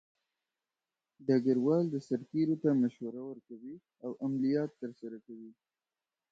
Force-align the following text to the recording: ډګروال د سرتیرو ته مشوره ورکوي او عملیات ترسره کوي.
ډګروال 1.25 1.85
د 1.91 1.95
سرتیرو 2.07 2.55
ته 2.63 2.69
مشوره 2.81 3.21
ورکوي 3.29 3.75
او 4.03 4.11
عملیات 4.25 4.69
ترسره 4.81 5.17
کوي. 5.25 5.51